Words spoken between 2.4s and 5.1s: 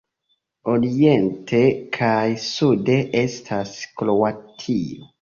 sude estas Kroatio.